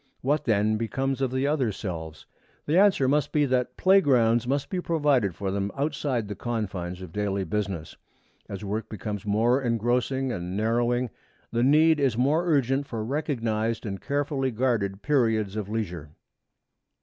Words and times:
What 0.21 0.45
then 0.45 0.77
becomes 0.77 1.21
of 1.21 1.29
the 1.29 1.45
other 1.45 1.71
selves? 1.71 2.25
The 2.65 2.75
answer 2.75 3.07
must 3.07 3.31
be 3.31 3.45
that 3.45 3.77
playgrounds 3.77 4.47
must 4.47 4.71
be 4.71 4.81
provided 4.81 5.35
for 5.35 5.51
them 5.51 5.71
outside 5.77 6.27
the 6.27 6.33
confines 6.33 7.03
of 7.03 7.11
daily 7.13 7.43
business. 7.43 7.95
As 8.49 8.65
work 8.65 8.89
becomes 8.89 9.27
more 9.27 9.61
engrossing 9.61 10.31
and 10.31 10.57
narrowing, 10.57 11.11
the 11.51 11.61
need 11.61 11.99
is 11.99 12.17
more 12.17 12.47
urgent 12.47 12.87
for 12.87 13.05
recognized 13.05 13.85
and 13.85 14.01
carefully 14.01 14.49
guarded 14.49 15.03
periods 15.03 15.55
of 15.55 15.69
leisure. 15.69 16.09